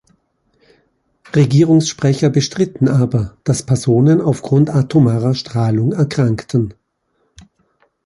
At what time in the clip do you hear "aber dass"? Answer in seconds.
2.87-3.61